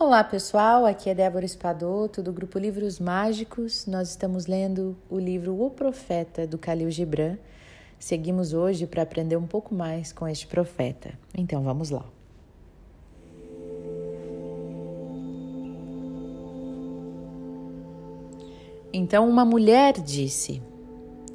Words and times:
Olá 0.00 0.22
pessoal, 0.22 0.86
aqui 0.86 1.10
é 1.10 1.14
Débora 1.14 1.44
Espadoto 1.44 2.22
do 2.22 2.32
grupo 2.32 2.56
Livros 2.56 3.00
Mágicos. 3.00 3.84
Nós 3.84 4.10
estamos 4.10 4.46
lendo 4.46 4.96
o 5.10 5.18
livro 5.18 5.60
O 5.60 5.70
Profeta 5.70 6.46
do 6.46 6.56
Khalil 6.56 6.88
Gibran. 6.88 7.36
Seguimos 7.98 8.52
hoje 8.52 8.86
para 8.86 9.02
aprender 9.02 9.36
um 9.36 9.46
pouco 9.48 9.74
mais 9.74 10.12
com 10.12 10.28
este 10.28 10.46
profeta. 10.46 11.18
Então 11.36 11.64
vamos 11.64 11.90
lá. 11.90 12.06
Então 18.92 19.28
uma 19.28 19.44
mulher 19.44 19.94
disse: 19.94 20.62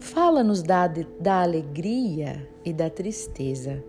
Fala-nos 0.00 0.62
da, 0.62 0.86
da 1.20 1.42
alegria 1.42 2.48
e 2.64 2.72
da 2.72 2.88
tristeza. 2.88 3.84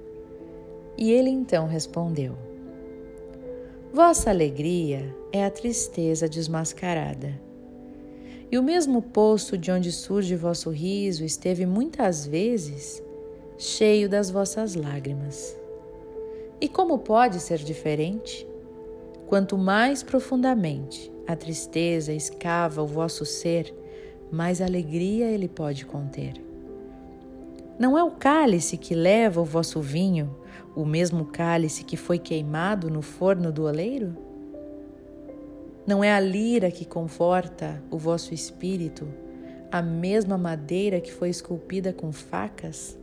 E 0.97 1.09
ele 1.09 1.29
então 1.29 1.67
respondeu: 1.67 2.35
Vossa 3.93 4.29
alegria 4.29 5.15
é 5.31 5.45
a 5.45 5.49
tristeza 5.49 6.27
desmascarada. 6.27 7.39
E 8.51 8.57
o 8.57 8.63
mesmo 8.63 9.01
poço 9.01 9.57
de 9.57 9.71
onde 9.71 9.91
surge 9.93 10.35
vosso 10.35 10.69
riso 10.69 11.23
esteve 11.23 11.65
muitas 11.65 12.27
vezes 12.27 13.01
cheio 13.57 14.09
das 14.09 14.29
vossas 14.29 14.75
lágrimas. 14.75 15.57
E 16.59 16.67
como 16.67 16.99
pode 16.99 17.39
ser 17.39 17.59
diferente? 17.59 18.45
Quanto 19.25 19.57
mais 19.57 20.03
profundamente 20.03 21.11
a 21.25 21.35
tristeza 21.35 22.13
escava 22.13 22.83
o 22.83 22.87
vosso 22.87 23.25
ser, 23.25 23.73
mais 24.29 24.61
alegria 24.61 25.27
ele 25.27 25.47
pode 25.47 25.85
conter. 25.85 26.33
Não 27.79 27.97
é 27.97 28.03
o 28.03 28.11
cálice 28.11 28.75
que 28.75 28.93
leva 28.93 29.39
o 29.39 29.45
vosso 29.45 29.79
vinho, 29.79 30.35
o 30.75 30.85
mesmo 30.85 31.25
cálice 31.25 31.83
que 31.83 31.97
foi 31.97 32.19
queimado 32.19 32.89
no 32.89 33.01
forno 33.01 33.51
do 33.51 33.63
oleiro? 33.63 34.15
Não 35.85 36.03
é 36.03 36.11
a 36.11 36.19
lira 36.19 36.69
que 36.69 36.85
conforta 36.85 37.81
o 37.89 37.97
vosso 37.97 38.33
espírito, 38.33 39.07
a 39.71 39.81
mesma 39.81 40.37
madeira 40.37 40.99
que 40.99 41.11
foi 41.11 41.29
esculpida 41.29 41.93
com 41.93 42.11
facas? 42.11 42.97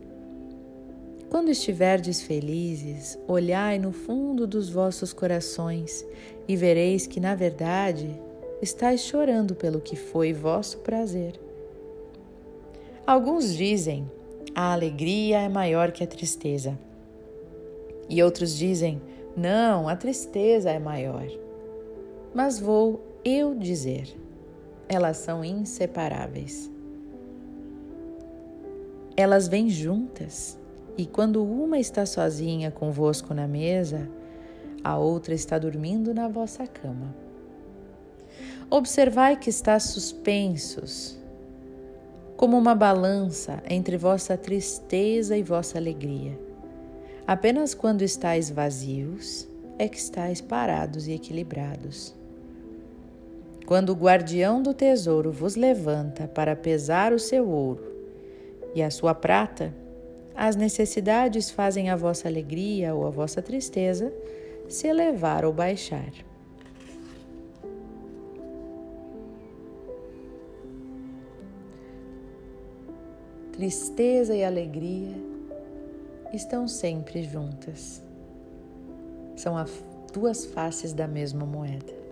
Quando 1.30 1.50
estiverdes 1.50 2.22
felizes, 2.22 3.18
olhai 3.26 3.78
no 3.78 3.90
fundo 3.90 4.46
dos 4.46 4.70
vossos 4.70 5.12
corações 5.12 6.04
e 6.46 6.54
vereis 6.54 7.06
que, 7.06 7.18
na 7.18 7.34
verdade, 7.34 8.20
estáis 8.62 9.00
chorando 9.00 9.54
pelo 9.54 9.80
que 9.80 9.96
foi 9.96 10.32
vosso 10.32 10.78
prazer. 10.78 11.40
Alguns 13.06 13.56
dizem: 13.56 14.08
a 14.54 14.72
alegria 14.72 15.40
é 15.40 15.48
maior 15.48 15.90
que 15.90 16.04
a 16.04 16.06
tristeza. 16.06 16.78
E 18.08 18.22
outros 18.22 18.56
dizem: 18.56 19.00
não, 19.36 19.88
a 19.88 19.96
tristeza 19.96 20.70
é 20.70 20.78
maior. 20.78 21.26
Mas 22.34 22.58
vou 22.58 23.04
eu 23.24 23.54
dizer: 23.54 24.14
elas 24.88 25.16
são 25.16 25.44
inseparáveis. 25.44 26.70
Elas 29.16 29.48
vêm 29.48 29.68
juntas, 29.68 30.58
e 30.96 31.06
quando 31.06 31.44
uma 31.44 31.78
está 31.78 32.04
sozinha 32.04 32.70
convosco 32.70 33.32
na 33.32 33.46
mesa, 33.46 34.08
a 34.82 34.98
outra 34.98 35.34
está 35.34 35.58
dormindo 35.58 36.12
na 36.12 36.28
vossa 36.28 36.66
cama. 36.66 37.14
Observai 38.70 39.36
que 39.36 39.48
está 39.48 39.78
suspensos, 39.78 41.18
como 42.36 42.58
uma 42.58 42.74
balança 42.74 43.62
entre 43.68 43.96
vossa 43.96 44.36
tristeza 44.36 45.36
e 45.36 45.42
vossa 45.42 45.78
alegria. 45.78 46.43
Apenas 47.26 47.72
quando 47.72 48.02
estáis 48.02 48.50
vazios 48.50 49.48
é 49.78 49.88
que 49.88 49.96
estáis 49.96 50.42
parados 50.42 51.08
e 51.08 51.12
equilibrados. 51.12 52.14
Quando 53.64 53.90
o 53.90 53.94
guardião 53.94 54.62
do 54.62 54.74
tesouro 54.74 55.32
vos 55.32 55.56
levanta 55.56 56.28
para 56.28 56.54
pesar 56.54 57.14
o 57.14 57.18
seu 57.18 57.48
ouro 57.48 57.82
e 58.74 58.82
a 58.82 58.90
sua 58.90 59.14
prata, 59.14 59.74
as 60.34 60.54
necessidades 60.54 61.50
fazem 61.50 61.88
a 61.88 61.96
vossa 61.96 62.28
alegria 62.28 62.94
ou 62.94 63.06
a 63.06 63.10
vossa 63.10 63.40
tristeza 63.40 64.12
se 64.68 64.86
elevar 64.86 65.46
ou 65.46 65.52
baixar. 65.52 66.12
Tristeza 73.52 74.34
e 74.34 74.44
alegria 74.44 75.33
estão 76.34 76.66
sempre 76.66 77.22
juntas. 77.22 78.02
São 79.36 79.56
as 79.56 79.70
duas 80.12 80.44
faces 80.46 80.92
da 80.92 81.06
mesma 81.06 81.44
moeda. 81.44 82.03